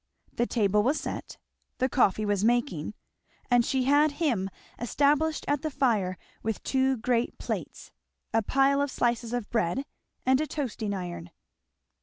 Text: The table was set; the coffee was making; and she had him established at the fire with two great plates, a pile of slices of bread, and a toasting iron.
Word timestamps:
The 0.33 0.47
table 0.47 0.81
was 0.81 0.99
set; 0.99 1.37
the 1.77 1.87
coffee 1.87 2.25
was 2.25 2.43
making; 2.43 2.95
and 3.51 3.63
she 3.63 3.83
had 3.83 4.13
him 4.13 4.49
established 4.79 5.45
at 5.47 5.61
the 5.61 5.69
fire 5.69 6.17
with 6.41 6.63
two 6.63 6.97
great 6.97 7.37
plates, 7.37 7.91
a 8.33 8.41
pile 8.41 8.81
of 8.81 8.89
slices 8.89 9.31
of 9.31 9.47
bread, 9.51 9.85
and 10.25 10.41
a 10.41 10.47
toasting 10.47 10.95
iron. 10.95 11.29